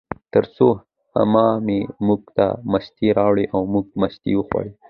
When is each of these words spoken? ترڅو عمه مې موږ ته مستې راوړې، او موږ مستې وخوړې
ترڅو 0.33 0.67
عمه 1.19 1.45
مې 1.65 1.79
موږ 2.05 2.21
ته 2.35 2.45
مستې 2.71 3.07
راوړې، 3.17 3.45
او 3.53 3.61
موږ 3.73 3.85
مستې 4.01 4.31
وخوړې 4.35 4.71